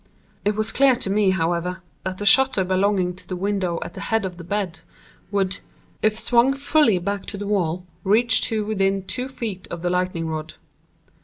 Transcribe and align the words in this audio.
It 0.43 0.55
was 0.55 0.71
clear 0.71 0.95
to 0.95 1.11
me, 1.11 1.29
however, 1.29 1.83
that 2.03 2.17
the 2.17 2.25
shutter 2.25 2.63
belonging 2.63 3.13
to 3.17 3.27
the 3.27 3.35
window 3.35 3.77
at 3.83 3.93
the 3.93 3.99
head 4.01 4.25
of 4.25 4.37
the 4.37 4.43
bed, 4.43 4.79
would, 5.29 5.59
if 6.01 6.17
swung 6.17 6.55
fully 6.55 6.97
back 6.97 7.27
to 7.27 7.37
the 7.37 7.45
wall, 7.45 7.85
reach 8.03 8.41
to 8.49 8.65
within 8.65 9.03
two 9.03 9.27
feet 9.27 9.67
of 9.69 9.83
the 9.83 9.91
lightning 9.91 10.25
rod. 10.27 10.55